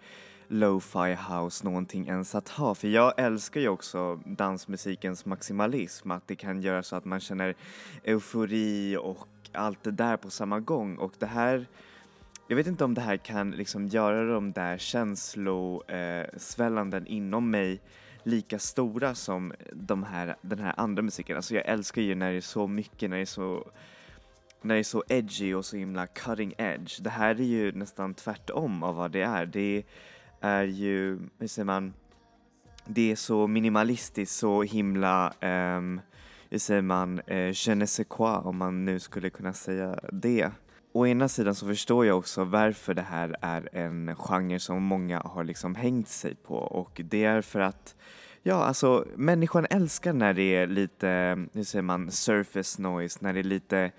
lo-fi 0.48 1.18
house 1.30 1.66
någonting 1.66 2.08
ens 2.08 2.36
att 2.36 2.50
ha? 2.50 2.76
För 2.76 2.88
jag 2.88 3.14
älskar 3.18 3.62
ju 3.62 3.70
också 3.70 4.20
dansmusikens 4.26 5.26
maximalism, 5.26 6.12
att 6.12 6.28
det 6.28 6.36
kan 6.36 6.62
göra 6.62 6.84
så 6.84 6.96
att 6.96 7.06
man 7.06 7.20
känner 7.20 7.56
eufori 8.04 8.98
och 8.98 9.28
allt 9.52 9.84
det 9.84 9.92
där 9.92 10.18
på 10.18 10.30
samma 10.30 10.60
gång 10.60 10.96
och 10.96 11.14
det 11.20 11.26
här 11.26 11.66
jag 12.48 12.56
vet 12.56 12.68
inte 12.68 12.84
om 12.84 12.94
det 12.94 13.02
här 13.02 13.18
kan 13.18 13.52
liksom 13.52 13.88
göra 13.88 14.34
de 14.34 14.52
där 14.52 14.78
känslosvällanden 14.78 17.06
eh, 17.06 17.14
inom 17.14 17.52
mig 17.52 17.82
lika 18.24 18.60
stora 18.60 19.16
som 19.16 19.54
de 19.74 20.04
här, 20.04 20.36
den 20.42 20.60
här 20.60 20.74
andra 20.78 21.02
musiken. 21.02 21.36
Alltså 21.36 21.56
jag 21.56 21.66
älskar 21.66 22.02
ju 22.02 22.16
när 22.16 22.32
det 22.32 22.38
är 22.38 22.42
så 22.42 22.68
mycket, 22.68 23.10
när 23.10 23.18
det 23.18 23.24
är 23.24 23.26
så 23.26 23.72
när 24.62 24.76
det 24.76 24.82
är 24.82 24.84
så 24.84 25.04
edgy 25.10 25.54
och 25.54 25.66
så 25.66 25.78
himla 25.78 26.08
cutting 26.08 26.54
edge. 26.58 27.02
Det 27.02 27.10
här 27.10 27.36
är 27.36 27.46
ju 27.46 27.72
nästan 27.72 28.14
tvärtom 28.14 28.84
av 28.84 28.96
vad 28.96 29.12
det 29.12 29.22
är. 29.22 29.46
Det 29.46 29.84
är 30.42 30.64
ju, 30.64 31.20
hur 31.40 31.48
säger 31.48 31.66
man, 31.66 31.94
det 32.86 33.12
är 33.12 33.16
så 33.16 33.48
minimalistiskt, 33.48 34.36
så 34.36 34.64
himla, 34.64 35.34
um, 35.42 36.02
hur 36.50 36.60
säger 36.60 36.82
man, 36.82 37.22
uh, 37.32 37.52
je 37.54 37.76
ne 37.76 37.88
sais 37.88 38.08
quoi 38.08 38.38
om 38.38 38.58
man 38.58 38.86
nu 38.86 39.00
skulle 39.00 39.30
kunna 39.30 39.54
säga 39.54 40.00
det. 40.12 40.52
Å 40.94 41.08
ena 41.08 41.28
sidan 41.28 41.56
så 41.56 41.68
förstår 41.68 42.06
jag 42.06 42.18
också 42.18 42.44
varför 42.44 42.94
det 42.94 43.02
här 43.02 43.36
är 43.42 43.70
en 43.76 44.16
genre 44.16 44.60
som 44.60 44.84
många 44.84 45.20
har 45.20 45.44
liksom 45.44 45.76
hängt 45.76 46.08
sig 46.08 46.36
på 46.36 46.56
och 46.56 47.02
det 47.04 47.24
är 47.24 47.42
för 47.42 47.60
att 47.60 47.96
Ja, 48.44 48.64
alltså 48.64 49.06
människan 49.16 49.68
älskar 49.70 50.14
när 50.14 50.34
det 50.34 50.56
är 50.56 50.68
lite, 50.68 51.08
hur 51.54 51.64
säger 51.64 51.84
man, 51.84 52.12
surface 52.12 52.82
noise, 52.82 53.20
när 53.22 53.34
det 53.34 53.40
är 53.40 53.44
lite 53.44 53.92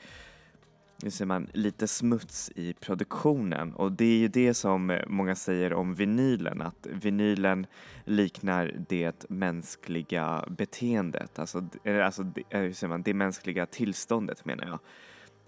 nu 1.02 1.10
ser 1.10 1.24
man, 1.24 1.48
lite 1.52 1.88
smuts 1.88 2.50
i 2.54 2.72
produktionen. 2.72 3.74
Och 3.74 3.92
det 3.92 4.04
är 4.04 4.18
ju 4.18 4.28
det 4.28 4.54
som 4.54 4.90
eh, 4.90 5.02
många 5.06 5.34
säger 5.34 5.72
om 5.72 5.94
vinylen, 5.94 6.62
att 6.62 6.86
vinylen 6.90 7.66
liknar 8.04 8.74
det 8.88 9.24
mänskliga 9.28 10.44
beteendet, 10.48 11.38
alltså, 11.38 11.68
eller 11.84 12.00
alltså 12.00 12.22
eh, 12.50 12.60
hur 12.60 12.72
säger 12.72 12.88
man, 12.88 13.02
det 13.02 13.14
mänskliga 13.14 13.66
tillståndet 13.66 14.44
menar 14.44 14.66
jag. 14.66 14.78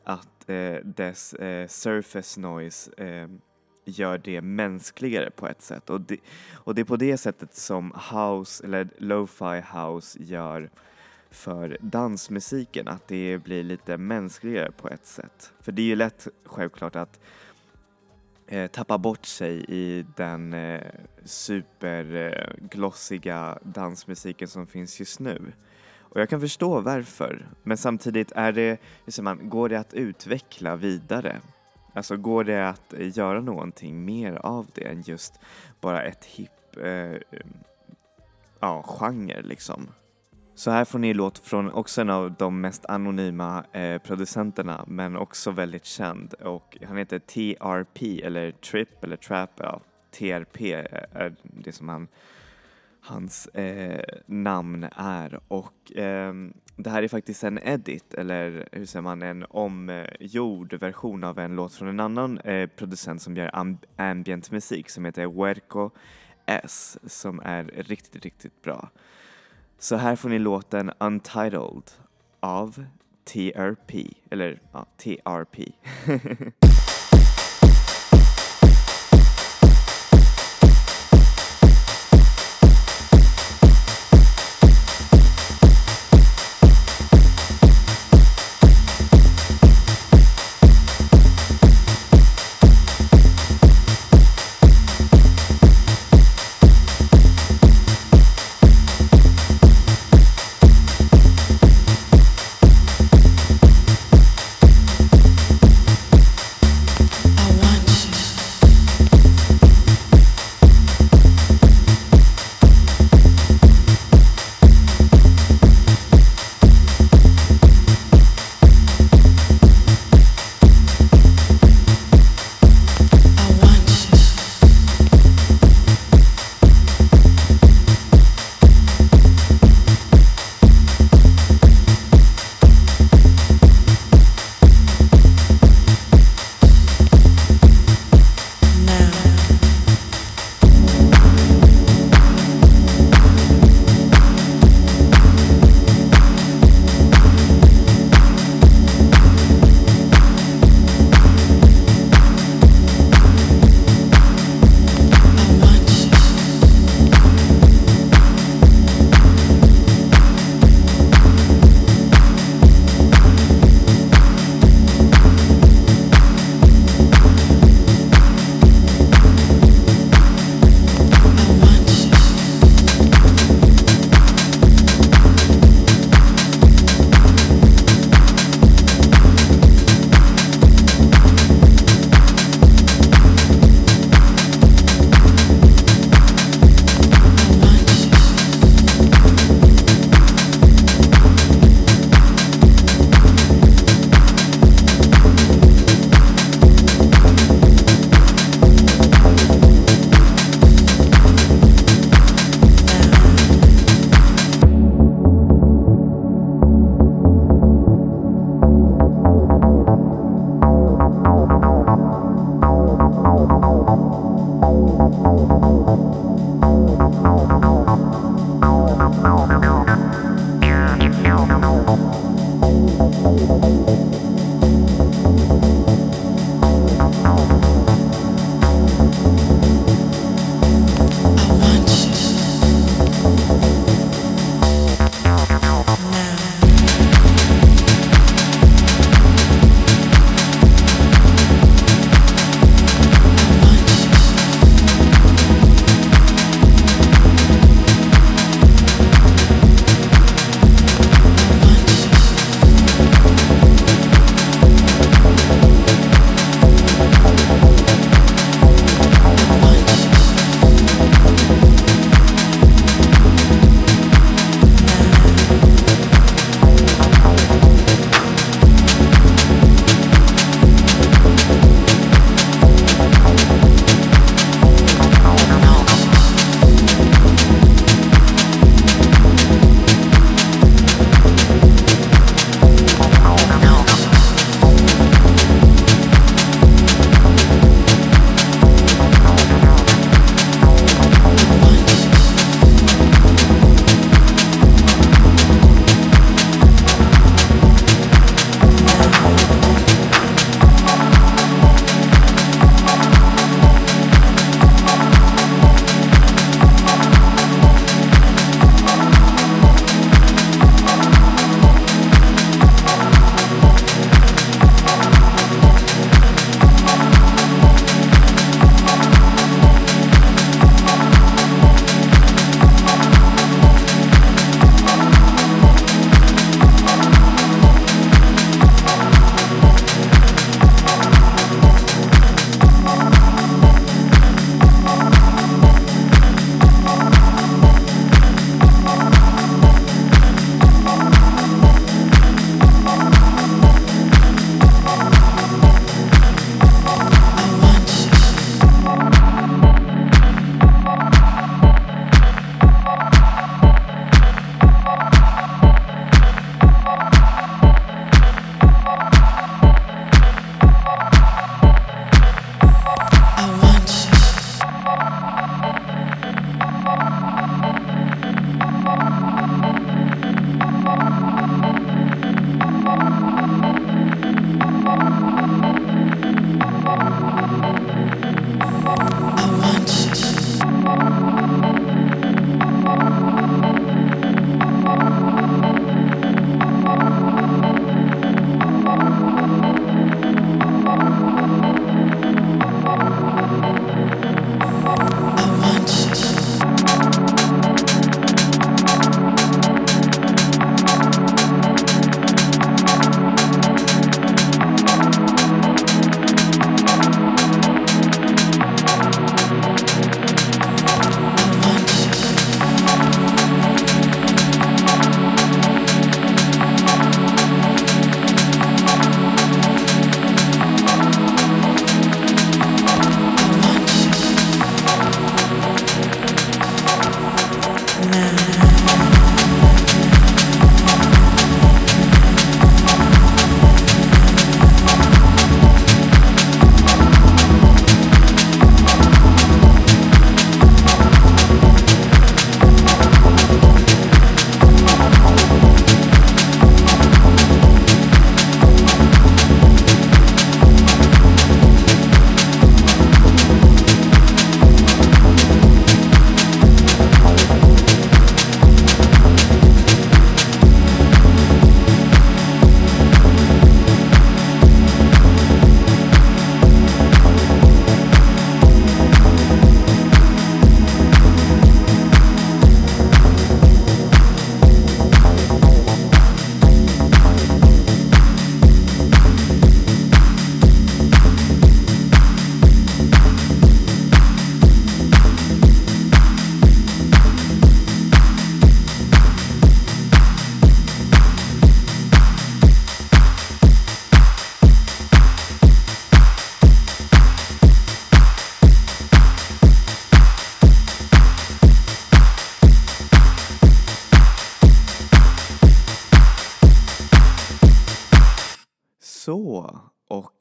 Att 0.04 0.50
eh, 0.50 0.74
dess 0.84 1.34
eh, 1.34 1.66
surface 1.66 2.40
noise 2.40 2.90
eh, 2.96 3.28
gör 3.84 4.18
det 4.18 4.40
mänskligare 4.40 5.30
på 5.30 5.48
ett 5.48 5.62
sätt. 5.62 5.90
Och 5.90 6.00
det, 6.00 6.18
och 6.52 6.74
det 6.74 6.80
är 6.80 6.84
på 6.84 6.96
det 6.96 7.16
sättet 7.16 7.54
som 7.54 7.94
house 8.12 8.64
eller 8.64 8.88
lo-fi 8.98 9.62
house 9.78 10.18
gör 10.22 10.70
för 11.30 11.78
dansmusiken, 11.80 12.88
att 12.88 13.08
det 13.08 13.38
blir 13.38 13.62
lite 13.62 13.96
mänskligare 13.96 14.70
på 14.70 14.88
ett 14.88 15.06
sätt. 15.06 15.52
För 15.60 15.72
det 15.72 15.82
är 15.82 15.86
ju 15.86 15.96
lätt 15.96 16.28
självklart 16.44 16.96
att 16.96 17.20
eh, 18.46 18.70
tappa 18.70 18.98
bort 18.98 19.26
sig 19.26 19.64
i 19.68 20.06
den 20.16 20.52
eh, 20.52 20.80
superglossiga 21.24 23.58
dansmusiken 23.62 24.48
som 24.48 24.66
finns 24.66 25.00
just 25.00 25.20
nu. 25.20 25.52
Och 25.98 26.20
jag 26.20 26.28
kan 26.28 26.40
förstå 26.40 26.80
varför, 26.80 27.48
men 27.62 27.76
samtidigt 27.76 28.32
är 28.32 28.52
det, 28.52 28.80
hur 29.04 29.12
säger 29.12 29.24
man, 29.24 29.48
går 29.48 29.68
det 29.68 29.80
att 29.80 29.94
utveckla 29.94 30.76
vidare? 30.76 31.40
Alltså 31.92 32.16
går 32.16 32.44
det 32.44 32.68
att 32.68 32.94
göra 32.98 33.40
någonting 33.40 34.04
mer 34.04 34.32
av 34.32 34.66
det 34.74 34.84
än 34.84 35.02
just 35.02 35.40
bara 35.80 36.02
ett 36.02 36.24
hipp, 36.24 36.76
eh, 36.76 37.16
ja, 38.60 38.82
genre 38.82 39.42
liksom? 39.42 39.88
Så 40.60 40.70
här 40.70 40.84
får 40.84 40.98
ni 40.98 41.14
låt 41.14 41.38
från 41.38 41.72
också 41.72 42.00
en 42.00 42.10
av 42.10 42.32
de 42.32 42.60
mest 42.60 42.86
anonyma 42.86 43.64
eh, 43.72 43.98
producenterna 43.98 44.84
men 44.86 45.16
också 45.16 45.50
väldigt 45.50 45.84
känd 45.84 46.34
och 46.34 46.78
han 46.88 46.96
heter 46.96 47.18
TRP 47.18 48.22
eller 48.22 48.50
Trip 48.50 49.04
eller 49.04 49.16
Trap, 49.16 49.50
ja 49.56 49.80
TRP 50.10 50.72
är 50.72 51.06
eh, 51.14 51.26
eh, 51.26 51.32
det 51.42 51.72
som 51.72 51.88
han, 51.88 52.08
hans 53.00 53.46
eh, 53.46 54.04
namn 54.26 54.86
är 54.96 55.40
och 55.48 55.96
eh, 55.96 56.34
det 56.76 56.90
här 56.90 57.02
är 57.02 57.08
faktiskt 57.08 57.44
en 57.44 57.58
edit 57.58 58.14
eller 58.14 58.68
hur 58.72 58.86
säger 58.86 59.02
man 59.02 59.22
en 59.22 59.46
omgjord 59.50 60.74
version 60.74 61.24
av 61.24 61.38
en 61.38 61.56
låt 61.56 61.74
från 61.74 61.88
en 61.88 62.00
annan 62.00 62.38
eh, 62.38 62.66
producent 62.66 63.22
som 63.22 63.36
gör 63.36 63.56
amb 63.56 63.86
ambient 63.96 64.50
musik 64.50 64.90
som 64.90 65.04
heter 65.04 65.26
Werko 65.26 65.90
S 66.46 66.98
som 67.06 67.40
är 67.44 67.64
riktigt, 67.64 68.24
riktigt 68.24 68.62
bra. 68.62 68.90
Så 69.82 69.96
här 69.96 70.16
får 70.16 70.28
ni 70.28 70.38
låten 70.38 70.90
Untitled 70.98 71.82
av 72.40 72.84
TRP, 73.24 74.14
eller 74.30 74.62
ja, 74.72 74.86
TRP. 74.96 75.72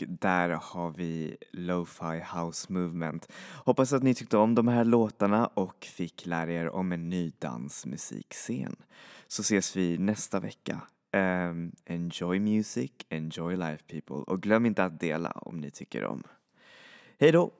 där 0.10 0.50
har 0.50 0.92
vi 0.92 1.38
Lo-Fi 1.52 2.24
House 2.36 2.74
Movement. 2.74 3.32
Hoppas 3.66 3.94
att 3.94 4.04
ni 4.04 4.14
tyckte 4.14 4.38
om 4.38 4.56
de 4.56 4.68
här 4.68 4.86
låtarna 4.86 5.48
och 5.48 5.86
fick 5.86 6.26
lära 6.26 6.52
er 6.52 6.70
om 6.70 6.92
en 6.92 7.10
ny 7.10 7.32
dansmusikscen. 7.40 8.76
Så 9.28 9.42
ses 9.42 9.76
vi 9.76 9.98
nästa 9.98 10.40
vecka. 10.40 10.82
Um, 11.14 11.72
enjoy 11.86 12.40
music, 12.40 12.92
enjoy 13.10 13.56
life 13.56 13.84
people 13.88 14.16
och 14.16 14.42
glöm 14.42 14.66
inte 14.66 14.84
att 14.84 15.00
dela 15.00 15.32
om 15.32 15.58
ni 15.58 15.72
tycker 15.72 16.06
om. 16.06 16.24
Hej 17.20 17.32
då! 17.32 17.52